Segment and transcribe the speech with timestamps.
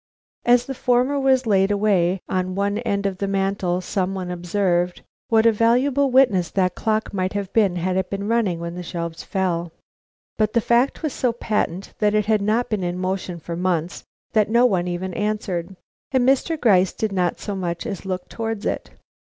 [0.45, 5.03] As the former was laid away on one end of the mantel some one observed:
[5.27, 8.81] "What a valuable witness that clock might have been had it been running when the
[8.81, 9.71] shelves fell!"
[10.39, 14.03] But the fact was so patent that it had not been in motion for months
[14.33, 15.75] that no one even answered;
[16.11, 16.59] and Mr.
[16.59, 18.89] Gryce did not so much as look towards it.